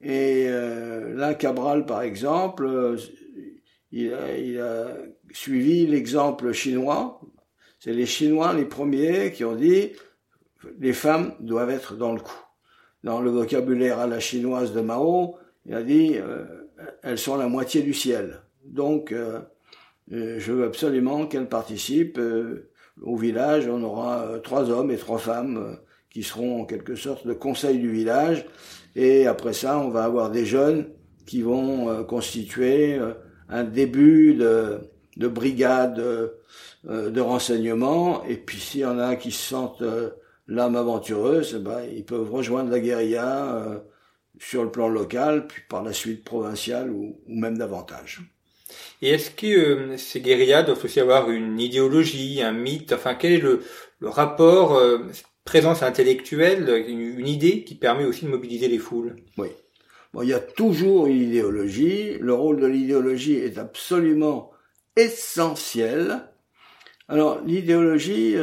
[0.00, 2.96] Et là, Cabral, par exemple,
[3.92, 4.96] il a,
[5.32, 7.20] suivi l'exemple chinois.
[7.78, 9.92] C'est les Chinois les premiers qui ont dit
[10.80, 12.44] les femmes doivent être dans le coup
[13.04, 16.44] dans le vocabulaire à la chinoise de Mao, il a dit euh,
[17.02, 18.40] elles sont la moitié du ciel.
[18.64, 19.40] Donc, euh,
[20.12, 22.20] euh, je veux absolument qu'elles participent.
[23.00, 25.78] au village, on aura trois hommes et trois femmes
[26.10, 28.44] qui seront en quelque sorte le conseil du village.
[28.94, 30.88] Et après ça, on va avoir des jeunes
[31.26, 32.98] qui vont constituer
[33.48, 34.80] un début de,
[35.16, 35.96] de brigade
[36.84, 38.22] de renseignement.
[38.24, 39.82] Et puis s'il y en a qui se sentent
[40.48, 43.78] l'âme aventureuse, ben, ils peuvent rejoindre la guérilla euh,
[44.38, 48.20] sur le plan local, puis par la suite provincial ou, même davantage.
[49.02, 52.92] Et est-ce que euh, ces guérillas doivent aussi avoir une idéologie, un mythe?
[52.92, 53.62] Enfin, quel est le,
[53.98, 55.06] le rapport euh,
[55.44, 59.16] présence intellectuelle, une, idée qui permet aussi de mobiliser les foules?
[59.36, 59.48] Oui.
[60.12, 62.18] Bon, il y a toujours une idéologie.
[62.18, 64.50] Le rôle de l'idéologie est absolument
[64.96, 66.22] essentiel.
[67.08, 68.36] Alors, l'idéologie,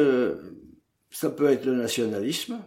[1.12, 2.60] ça peut être le nationalisme,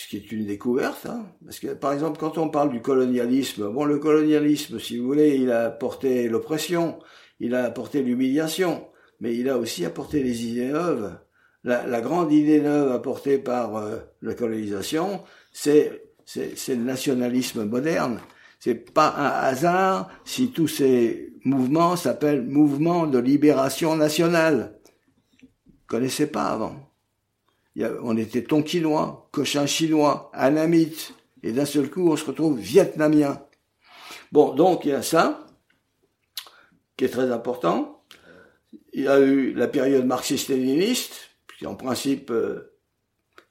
[0.00, 3.70] ce qui est une découverte, hein, parce que par exemple quand on parle du colonialisme,
[3.70, 6.98] bon le colonialisme, si vous voulez, il a apporté l'oppression,
[7.38, 8.86] il a apporté l'humiliation,
[9.20, 11.18] mais il a aussi apporté les idées neuves.
[11.64, 18.20] La, grande idée neuve apportée par euh, la colonisation, c'est c'est le nationalisme moderne.
[18.58, 24.78] C'est pas un hasard si tous ces mouvements s'appellent mouvements de libération nationale
[25.86, 26.89] connaissais pas avant.
[27.76, 33.40] On était tonkinois, cochin chinois, anamite, et d'un seul coup, on se retrouve vietnamien.
[34.32, 35.46] Bon, donc il y a ça,
[36.96, 38.04] qui est très important.
[38.92, 42.76] Il y a eu la période marxiste-léniniste, qui en principe, euh,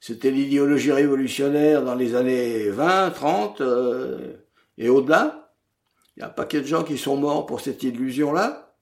[0.00, 4.36] c'était l'idéologie révolutionnaire dans les années 20, 30 euh,
[4.78, 5.52] et au-delà.
[6.16, 8.74] Il y a un paquet de gens qui sont morts pour cette illusion-là.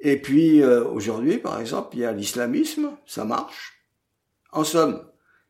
[0.00, 3.81] Et puis euh, aujourd'hui, par exemple, il y a l'islamisme, ça marche.
[4.52, 5.02] En somme,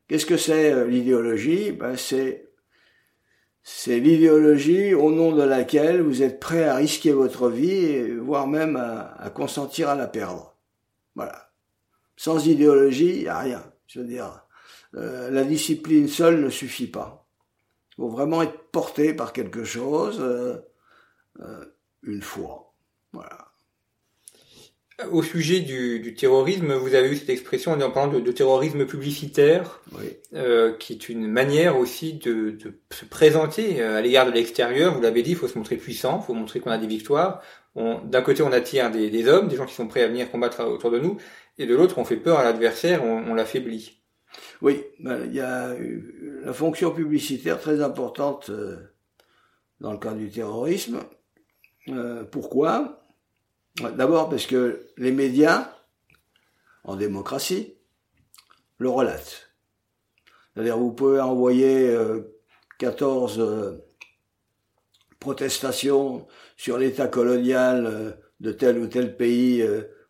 [0.06, 1.72] qu'est-ce que c'est euh, l'idéologie?
[1.72, 2.48] Ben, C'est
[3.64, 8.74] c'est l'idéologie au nom de laquelle vous êtes prêt à risquer votre vie, voire même
[8.74, 10.56] à, consentir à la perdre.
[11.14, 11.52] Voilà.
[12.16, 13.62] Sans idéologie, il n'y a rien.
[13.86, 14.44] Je veux dire,
[14.96, 17.28] euh, la discipline seule ne suffit pas.
[17.92, 20.20] Il faut vraiment être porté par quelque chose,
[22.02, 22.74] une fois.
[23.12, 23.51] Voilà.
[25.10, 28.86] Au sujet du, du, terrorisme, vous avez eu cette expression en parlant de, de terrorisme
[28.86, 30.16] publicitaire, oui.
[30.34, 34.94] euh, qui est une manière aussi de, de se présenter euh, à l'égard de l'extérieur.
[34.94, 37.42] Vous l'avez dit, il faut se montrer puissant, il faut montrer qu'on a des victoires.
[37.74, 40.62] D'un côté, on attire des, des, hommes, des gens qui sont prêts à venir combattre
[40.64, 41.16] autour de nous,
[41.58, 44.02] et de l'autre, on fait peur à l'adversaire, on, on l'affaiblit.
[44.60, 45.74] Oui, ben, il y a
[46.44, 48.76] la fonction publicitaire très importante euh,
[49.80, 51.00] dans le cas du terrorisme.
[51.88, 53.01] Euh, pourquoi?
[53.80, 55.72] D'abord parce que les médias,
[56.85, 57.74] en démocratie,
[58.78, 59.48] le relatent.
[60.52, 61.96] C'est-à-dire vous pouvez envoyer
[62.78, 63.85] 14 euh, euh,
[65.18, 69.64] protestations sur l'état colonial euh, de tel ou tel pays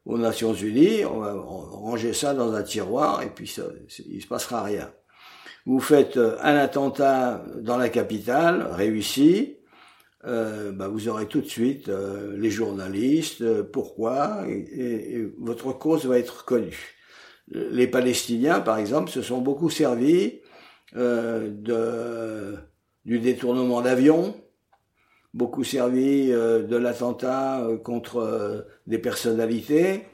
[0.06, 3.64] aux Nations Unies, on va ranger ça dans un tiroir et puis ça,
[4.06, 4.90] il se passera rien.
[5.66, 9.58] Vous faites un attentat dans la capitale, réussi,
[10.24, 16.06] euh, bah, vous aurez tout de suite euh, les journalistes, euh, pourquoi, et, votre cause
[16.06, 16.94] va être connue.
[17.48, 20.40] Les Palestiniens, par exemple, se sont beaucoup servis
[20.94, 22.56] de,
[23.04, 24.36] du détournement d'avions,
[25.34, 30.04] beaucoup servi de l'attentat contre des personnalités,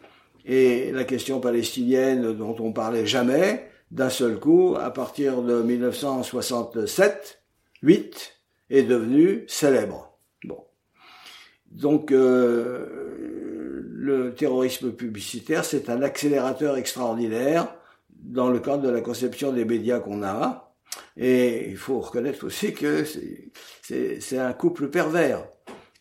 [0.46, 7.42] et la question palestinienne dont on parlait jamais, d'un seul coup, à partir de 1967,
[7.82, 8.37] 8,
[8.70, 10.18] est devenu célèbre.
[10.44, 10.64] Bon.
[11.70, 17.74] Donc euh, le terrorisme publicitaire, c'est un accélérateur extraordinaire
[18.10, 20.74] dans le cadre de la conception des médias qu'on a.
[21.16, 23.04] Et il faut reconnaître aussi que
[23.82, 25.46] c'est un couple pervers,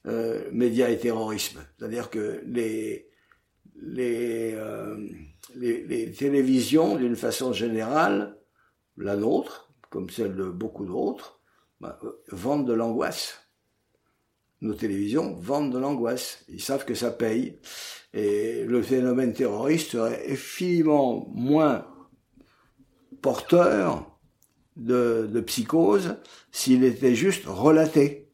[0.06, 1.60] euh, médias et terrorisme.
[1.78, 3.10] C'est-à-dire que les,
[3.82, 4.96] les, euh,
[5.56, 8.38] les, les télévisions, d'une façon générale,
[8.98, 11.37] la nôtre, comme celle de beaucoup d'autres,
[11.80, 12.00] bah,
[12.32, 13.42] vendent de l'angoisse.
[14.62, 16.44] Nos télévisions vendent de l'angoisse.
[16.50, 17.60] Ils savent que ça paye.
[18.14, 21.86] Et le phénomène terroriste serait infiniment moins
[23.22, 24.18] porteur
[24.76, 26.16] de, psychose
[26.52, 28.30] s'il était juste relaté.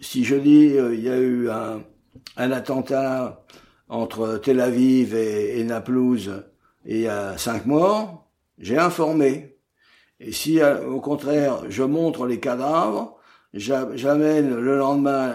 [0.00, 1.82] Si je dis euh, il y a eu un,
[2.36, 3.44] un, attentat
[3.88, 6.44] entre Tel Aviv et, et Naplouse
[6.84, 8.28] et il y a cinq morts,
[8.58, 9.57] j'ai informé.
[10.20, 13.18] Et si euh, au contraire je montre les cadavres,
[13.54, 15.34] j'amène le lendemain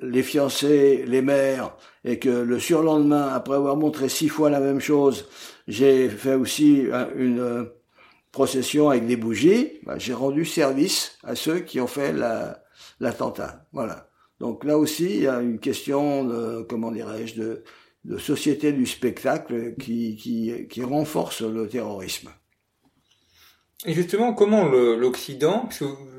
[0.00, 4.80] les fiancés, les mères, et que le surlendemain, après avoir montré six fois la même
[4.80, 5.28] chose,
[5.66, 7.68] j'ai fait aussi une
[8.32, 12.14] procession avec des bougies, bah, j'ai rendu service à ceux qui ont fait
[13.00, 13.66] l'attentat.
[13.72, 14.08] voilà.
[14.38, 17.64] Donc là aussi, il y a une question de, comment dirais-je, de,
[18.18, 20.16] société du spectacle qui,
[20.70, 22.30] qui renforce le terrorisme.
[23.86, 25.68] Et justement, comment l'Occident,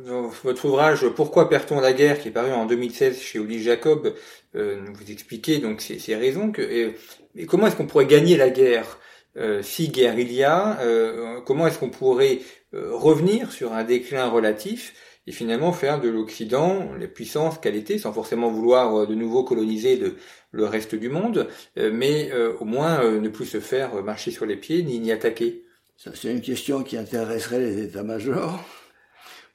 [0.06, 4.14] dans votre ouvrage Pourquoi perd-on la guerre, qui est paru en 2016 chez Oli Jacob,
[4.56, 6.52] euh, vous expliquez donc ces, ces raisons.
[6.52, 8.98] Que, et, comment est-ce qu'on pourrait gagner la guerre
[9.38, 12.40] euh, si guerre il y a euh, Comment est-ce qu'on pourrait
[12.74, 14.94] euh, revenir sur un déclin relatif
[15.28, 19.98] et finalement faire de l'Occident la puissance qu'elle était, sans forcément vouloir de nouveau coloniser
[19.98, 20.16] le,
[20.52, 24.82] le reste du monde, mais au moins ne plus se faire marcher sur les pieds
[24.82, 25.66] ni ni attaquer
[26.00, 28.64] c'est une question qui intéresserait les états-majors.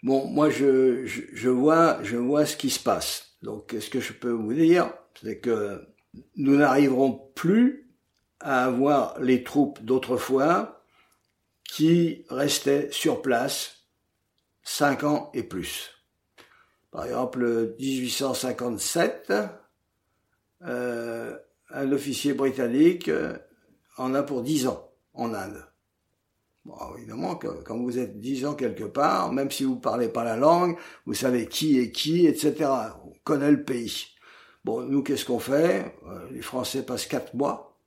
[0.03, 3.39] Bon, moi, je, vois, je vois ce qui se passe.
[3.41, 4.93] Donc, qu'est-ce que je peux vous dire?
[5.23, 5.89] C'est que
[6.37, 7.91] nous n'arriverons plus
[8.41, 10.85] à avoir les troupes d'autrefois
[11.67, 13.87] qui restaient sur place
[14.63, 15.93] cinq ans et plus.
[16.91, 19.33] Par exemple, 1857,
[20.61, 21.39] euh,
[21.71, 23.35] un officier britannique euh,
[23.97, 25.65] en a pour dix ans en Inde.
[26.65, 30.25] Bon, évidemment, que, quand vous êtes dix ans quelque part, même si vous parlez pas
[30.25, 32.71] la langue, vous savez qui est qui, etc.
[33.05, 34.07] On connaît le pays.
[34.65, 35.95] Bon, nous, qu'est-ce qu'on fait?
[36.07, 37.79] Euh, Les Français passent quatre mois,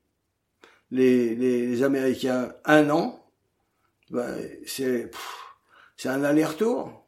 [0.92, 3.20] les, les, Américains un an.
[4.12, 5.10] Ben, c'est
[5.98, 7.08] c'est un aller-retour.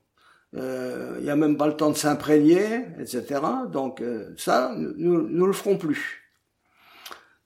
[0.54, 3.42] Il euh, n'y a même pas le temps de s'imprégner, etc.
[3.72, 6.24] Donc euh, ça, nous, nous le ferons plus.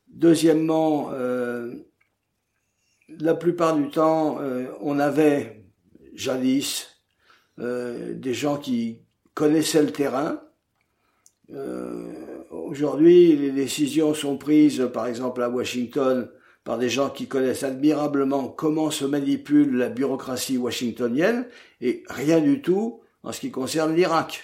[0.07, 1.73] Deuxièmement, euh,
[3.09, 5.65] la plupart du temps, euh, on avait
[6.13, 7.01] jadis
[7.59, 8.99] euh, des gens qui
[9.33, 10.41] connaissaient le terrain.
[11.51, 12.11] Euh,
[12.51, 16.29] aujourd'hui, les décisions sont prises, par exemple à Washington,
[16.63, 21.47] par des gens qui connaissent admirablement comment se manipule la bureaucratie washingtonienne
[21.81, 24.43] et rien du tout en ce qui concerne l'Irak.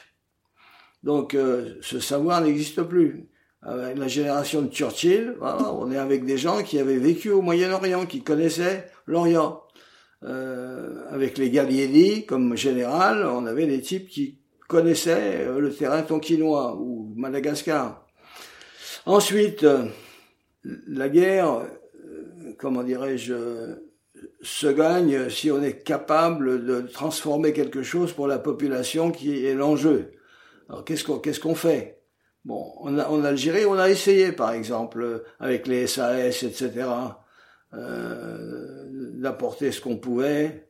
[1.01, 1.33] Donc
[1.81, 3.29] ce savoir n'existe plus
[3.61, 8.05] avec la génération de Churchill, on est avec des gens qui avaient vécu au Moyen-Orient,
[8.05, 9.63] qui connaissaient l'Orient.
[10.25, 14.37] Euh, avec les Gallieni comme général, on avait des types qui
[14.67, 18.05] connaissaient euh, le terrain tonkinois ou Madagascar.
[19.05, 19.85] Ensuite, euh,
[20.87, 21.65] la guerre,
[22.57, 23.77] comment dirais-je,
[24.41, 29.55] se gagne si on est capable de transformer quelque chose pour la population qui est
[29.55, 30.11] l'enjeu.
[30.67, 31.98] Alors qu'est-ce qu'on qu'est-ce qu'on fait?
[32.45, 36.87] Bon, en, Algérie, on a essayé, par exemple, avec les SAS, etc.,
[37.73, 40.69] euh, d'apporter ce qu'on pouvait.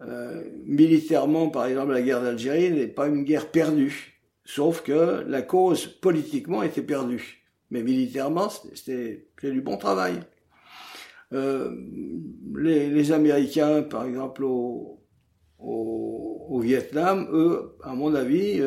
[0.00, 5.42] Euh, militairement, par exemple, la guerre d'Algérie n'est pas une guerre perdue, sauf que la
[5.42, 7.44] cause politiquement était perdue.
[7.70, 10.20] Mais militairement, c'était du bon travail.
[11.34, 11.74] Euh,
[12.56, 15.00] les, Américains, par exemple, au,
[16.60, 18.60] Vietnam, eux, à mon avis,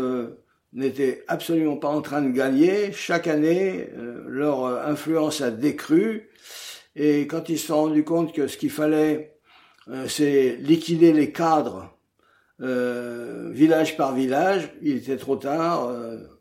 [0.73, 2.91] n'étaient absolument pas en train de gagner.
[2.91, 6.29] Chaque année, euh, leur influence a décru.
[6.95, 9.37] Et quand ils se sont rendus compte que ce qu'il fallait,
[9.89, 11.97] euh, c'est liquider les cadres
[12.61, 15.93] euh, village par village, il était trop tard.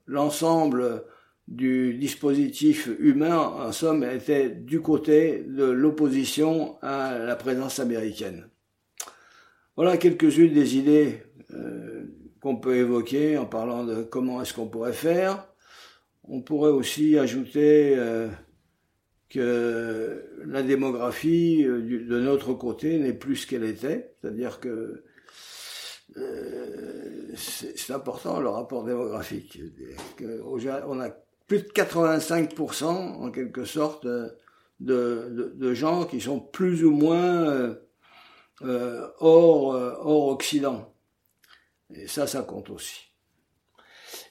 [0.06, 1.04] L'ensemble
[1.48, 8.48] du dispositif humain, en somme, était du côté de l'opposition à la présence américaine.
[9.76, 11.22] Voilà quelques-unes des idées
[12.40, 15.46] qu'on peut évoquer en parlant de comment est-ce qu'on pourrait faire.
[16.24, 18.28] On pourrait aussi ajouter euh,
[19.28, 25.04] que la démographie euh, de notre côté n'est plus ce qu'elle était, c'est-à-dire que
[26.16, 29.60] euh, c'est important le rapport démographique.
[30.20, 31.10] on a
[31.46, 34.36] plus de 85% en quelque sorte de,
[34.80, 37.76] de, gens qui sont plus ou moins
[38.62, 40.89] hors, hors Occident.
[41.94, 43.10] Et ça, ça compte aussi.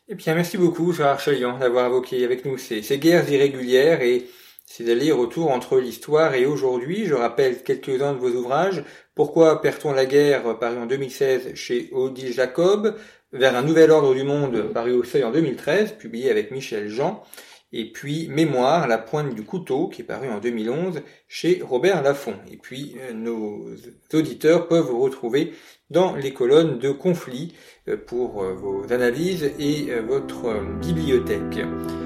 [0.08, 4.28] Eh bien, merci beaucoup, Gérard Chaillon, d'avoir évoqué avec nous ces, guerres irrégulières et
[4.66, 7.06] ces allers-retours entre l'histoire et aujourd'hui.
[7.06, 8.84] Je rappelle quelques-uns de vos ouvrages.
[9.14, 12.96] Pourquoi perd-on la guerre paru en 2016 chez Odile Jacob,
[13.32, 17.24] Vers un nouvel ordre du monde paru au seuil en 2013, publié avec Michel Jean,
[17.72, 22.36] et puis Mémoire, la pointe du couteau, qui est paru en 2011 chez Robert Laffont.
[22.52, 23.66] Et puis euh, nos
[24.14, 25.54] auditeurs peuvent vous retrouver
[25.90, 27.54] dans les colonnes de conflit
[27.88, 31.60] euh, pour euh, vos analyses et votre bibliothèque.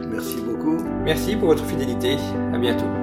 [0.10, 0.78] Merci beaucoup.
[1.04, 2.18] Merci pour votre fidélité.
[2.54, 3.03] À bientôt.